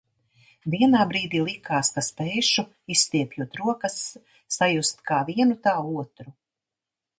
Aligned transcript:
Vienā 0.75 1.01
brīdī 1.11 1.41
likās, 1.49 1.91
ka 1.97 2.03
spēšu, 2.07 2.65
izstiepjot 2.97 3.61
rokas, 3.61 4.01
sajust 4.59 5.07
kā 5.13 5.23
vienu, 5.31 5.61
tā 5.69 5.79
otru. 6.03 6.37